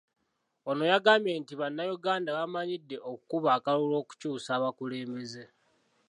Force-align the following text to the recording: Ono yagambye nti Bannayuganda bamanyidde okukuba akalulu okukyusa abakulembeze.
Ono 0.69 0.83
yagambye 0.91 1.31
nti 1.41 1.53
Bannayuganda 1.59 2.35
bamanyidde 2.37 2.95
okukuba 3.11 3.49
akalulu 3.57 3.95
okukyusa 4.01 4.49
abakulembeze. 4.57 5.43